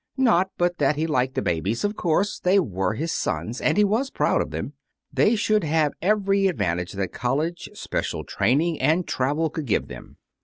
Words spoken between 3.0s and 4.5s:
sons, and he was proud of